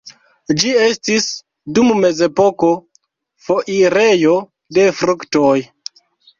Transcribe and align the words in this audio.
Ĝi 0.61 0.69
estis, 0.85 1.27
dum 1.75 1.91
mezepoko, 2.07 2.71
foirejo 3.51 4.37
de 4.81 4.91
fruktoj. 5.03 5.57